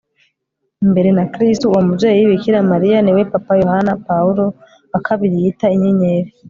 imbere 0.83 1.09
na 1.17 1.25
kristu. 1.33 1.63
uwo 1.67 1.81
mubyeyi 1.87 2.21
bikira 2.31 2.59
mariya 2.71 2.97
ni 3.01 3.11
we 3.15 3.21
papa 3.33 3.53
yohani 3.61 3.91
pawulo 4.07 4.45
ii 5.25 5.39
yita 5.41 5.67
inyenyeri 5.75 6.29